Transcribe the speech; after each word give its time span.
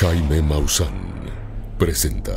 Jaime 0.00 0.40
Maussan 0.40 0.94
presenta 1.76 2.32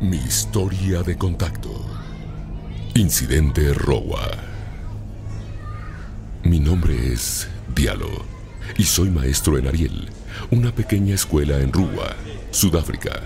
Mi 0.00 0.18
historia 0.18 1.02
de 1.02 1.18
contacto. 1.18 1.84
Incidente 2.94 3.74
Rowa. 3.74 4.30
Mi 6.44 6.60
nombre 6.60 7.12
es 7.12 7.48
Diallo 7.74 8.06
y 8.78 8.84
soy 8.84 9.10
maestro 9.10 9.58
en 9.58 9.66
Ariel, 9.66 10.08
una 10.52 10.72
pequeña 10.72 11.16
escuela 11.16 11.58
en 11.58 11.72
Ruwa, 11.72 12.14
Sudáfrica. 12.52 13.20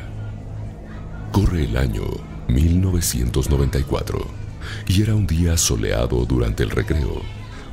Corre 1.30 1.64
el 1.64 1.76
año 1.76 2.04
1994 2.48 4.26
y 4.86 5.02
era 5.02 5.14
un 5.14 5.26
día 5.26 5.58
soleado 5.58 6.24
durante 6.24 6.62
el 6.62 6.70
recreo 6.70 7.20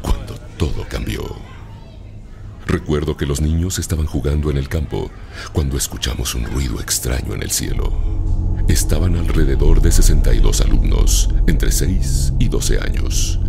cuando 0.01 0.33
todo 0.57 0.85
cambió. 0.89 1.54
Recuerdo 2.86 3.17
que 3.17 3.25
los 3.25 3.41
niños 3.41 3.79
estaban 3.79 4.05
jugando 4.05 4.51
en 4.51 4.57
el 4.57 4.70
campo 4.70 5.09
cuando 5.54 5.75
escuchamos 5.75 6.36
un 6.36 6.45
ruido 6.45 6.79
extraño 6.79 7.33
en 7.33 7.41
el 7.41 7.50
cielo. 7.50 7.91
Estaban 8.68 9.15
alrededor 9.15 9.82
de 9.82 9.91
62 9.91 10.61
alumnos, 10.61 11.32
entre 11.47 11.71
6 11.71 12.33
y 12.37 12.47
12 12.47 12.79
años. 12.82 13.39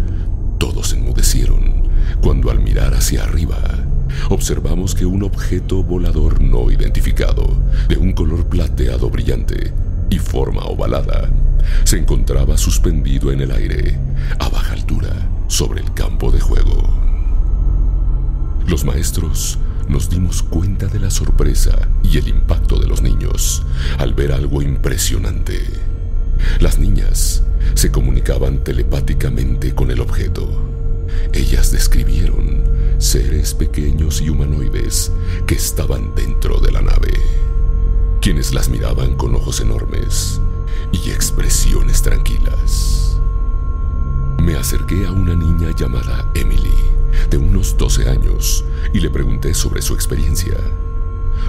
Todos 0.57 0.95
enmudecieron 0.95 1.87
cuando 2.23 2.51
al 2.51 2.61
mirar 2.61 2.95
hacia 2.95 3.25
arriba 3.25 3.59
observamos 4.31 4.95
que 4.95 5.05
un 5.05 5.23
objeto 5.23 5.83
volador 5.83 6.41
no 6.41 6.71
identificado, 6.71 7.63
de 7.91 7.99
un 7.99 8.15
color 8.15 8.49
plateado 8.49 9.11
brillante 9.11 9.71
y 10.09 10.19
forma 10.19 10.63
ovalada, 10.63 11.29
se 11.85 11.99
encontraba 11.99 12.57
suspendido 12.57 13.31
en 13.31 13.43
el 13.43 13.51
aire, 13.51 13.99
a 14.39 14.49
baja 14.49 14.73
altura, 14.73 15.11
sobre 15.47 15.83
el 15.83 15.93
campo 15.93 16.31
de 16.31 16.41
juego. 16.41 17.06
Los 18.77 18.85
maestros 18.85 19.59
nos 19.89 20.11
dimos 20.11 20.43
cuenta 20.43 20.87
de 20.87 21.01
la 21.01 21.09
sorpresa 21.09 21.89
y 22.03 22.19
el 22.19 22.29
impacto 22.29 22.79
de 22.79 22.87
los 22.87 23.01
niños 23.01 23.63
al 23.97 24.13
ver 24.13 24.33
algo 24.33 24.61
impresionante. 24.61 25.63
Las 26.61 26.79
niñas 26.79 27.43
se 27.73 27.91
comunicaban 27.91 28.63
telepáticamente 28.63 29.75
con 29.75 29.91
el 29.91 30.03
objeto. 30.03 30.47
Ellas 31.33 31.73
describieron 31.73 32.65
seres 32.99 33.55
pequeños 33.55 34.21
y 34.21 34.29
humanoides 34.29 35.11
que 35.47 35.55
estaban 35.55 36.15
dentro 36.15 36.61
de 36.61 36.73
la 36.73 36.83
nave, 36.83 37.15
quienes 38.21 38.53
las 38.53 38.69
miraban 38.69 39.17
con 39.17 39.35
ojos 39.37 39.63
enormes 39.63 40.39
y 40.93 41.13
expresiones 41.13 42.03
tranquilas. 42.03 43.17
Me 44.43 44.55
acerqué 44.55 45.07
a 45.07 45.13
una 45.13 45.35
niña 45.35 45.75
llamada 45.75 46.31
Emily 46.35 46.86
de 47.31 47.37
unos 47.37 47.77
12 47.77 48.09
años 48.09 48.65
y 48.93 49.01
le 49.01 49.11
pregunté 49.11 49.55
sobre 49.55 49.83
su 49.83 49.95
experiencia. 49.95 50.55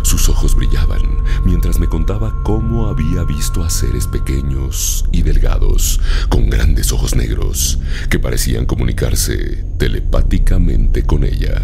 Sus 0.03 0.29
ojos 0.29 0.55
brillaban 0.55 1.01
mientras 1.43 1.79
me 1.79 1.87
contaba 1.87 2.41
cómo 2.43 2.87
había 2.87 3.23
visto 3.23 3.63
a 3.63 3.69
seres 3.69 4.07
pequeños 4.07 5.05
y 5.11 5.21
delgados, 5.21 5.99
con 6.29 6.49
grandes 6.49 6.91
ojos 6.91 7.15
negros, 7.15 7.79
que 8.09 8.19
parecían 8.19 8.65
comunicarse 8.65 9.63
telepáticamente 9.77 11.03
con 11.03 11.23
ella. 11.23 11.61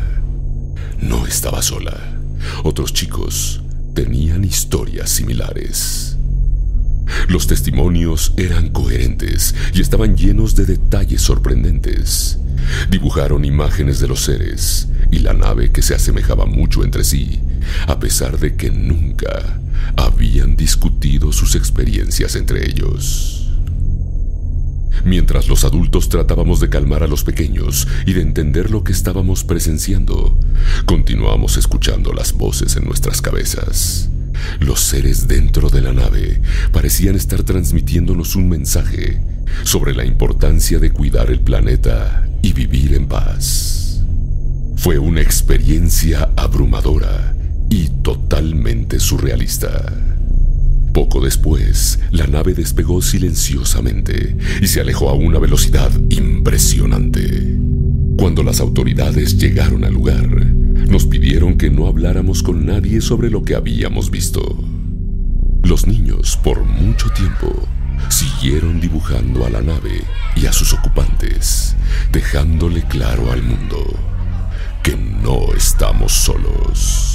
No 0.99 1.25
estaba 1.27 1.61
sola. 1.61 2.19
Otros 2.63 2.93
chicos 2.93 3.61
tenían 3.93 4.43
historias 4.43 5.09
similares. 5.09 6.17
Los 7.27 7.47
testimonios 7.47 8.33
eran 8.37 8.69
coherentes 8.69 9.55
y 9.73 9.81
estaban 9.81 10.15
llenos 10.15 10.55
de 10.55 10.65
detalles 10.65 11.21
sorprendentes. 11.21 12.39
Dibujaron 12.89 13.45
imágenes 13.45 13.99
de 13.99 14.07
los 14.07 14.21
seres 14.21 14.87
y 15.11 15.19
la 15.19 15.33
nave 15.33 15.71
que 15.71 15.81
se 15.81 15.95
asemejaba 15.95 16.45
mucho 16.45 16.83
entre 16.83 17.03
sí, 17.03 17.41
a 17.87 17.99
pesar 17.99 18.39
de 18.39 18.55
que 18.55 18.71
nunca 18.71 19.59
habían 19.95 20.55
discutido 20.55 21.31
sus 21.31 21.55
experiencias 21.55 22.35
entre 22.35 22.67
ellos. 22.67 23.39
Mientras 25.05 25.49
los 25.49 25.65
adultos 25.65 26.07
tratábamos 26.07 26.59
de 26.59 26.69
calmar 26.69 27.03
a 27.03 27.07
los 27.07 27.23
pequeños 27.23 27.87
y 28.05 28.13
de 28.13 28.21
entender 28.21 28.71
lo 28.71 28.83
que 28.83 28.93
estábamos 28.93 29.43
presenciando, 29.43 30.39
continuamos 30.85 31.57
escuchando 31.57 32.13
las 32.13 32.33
voces 32.33 32.77
en 32.77 32.85
nuestras 32.85 33.21
cabezas. 33.21 34.09
Los 34.59 34.79
seres 34.79 35.27
dentro 35.27 35.69
de 35.69 35.81
la 35.81 35.93
nave 35.93 36.41
parecían 36.71 37.15
estar 37.15 37.43
transmitiéndonos 37.43 38.35
un 38.35 38.49
mensaje 38.49 39.21
sobre 39.63 39.93
la 39.93 40.05
importancia 40.05 40.79
de 40.79 40.91
cuidar 40.91 41.29
el 41.29 41.41
planeta 41.41 42.25
y 42.43 42.53
vivir 42.53 42.93
en 42.93 43.07
paz. 43.07 44.03
Fue 44.75 44.99
una 44.99 45.21
experiencia 45.21 46.29
abrumadora 46.35 47.35
y 47.69 47.87
totalmente 48.03 48.99
surrealista. 48.99 49.91
Poco 50.93 51.21
después, 51.21 51.99
la 52.11 52.27
nave 52.27 52.53
despegó 52.53 53.01
silenciosamente 53.01 54.37
y 54.61 54.67
se 54.67 54.81
alejó 54.81 55.09
a 55.09 55.13
una 55.13 55.39
velocidad 55.39 55.91
impresionante. 56.09 57.57
Cuando 58.17 58.43
las 58.43 58.59
autoridades 58.59 59.37
llegaron 59.37 59.85
al 59.85 59.93
lugar, 59.93 60.45
nos 60.87 61.07
pidieron 61.07 61.57
que 61.57 61.71
no 61.71 61.87
habláramos 61.87 62.43
con 62.43 62.65
nadie 62.65 63.01
sobre 63.01 63.31
lo 63.31 63.43
que 63.43 63.55
habíamos 63.55 64.11
visto. 64.11 64.41
Los 65.63 65.87
niños, 65.87 66.37
por 66.43 66.63
mucho 66.63 67.09
tiempo, 67.15 67.67
siguieron 68.13 68.79
dibujando 68.79 69.43
a 69.43 69.49
la 69.49 69.61
nave 69.61 70.03
y 70.35 70.45
a 70.45 70.53
sus 70.53 70.71
ocupantes, 70.71 71.75
dejándole 72.11 72.83
claro 72.83 73.31
al 73.31 73.41
mundo 73.41 73.83
que 74.83 74.95
no 74.95 75.51
estamos 75.55 76.13
solos. 76.13 77.12